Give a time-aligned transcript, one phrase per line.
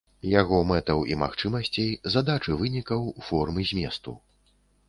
[0.41, 4.19] Яго мэтаў і магчымасцей, задач і вынікаў, форм і зместу.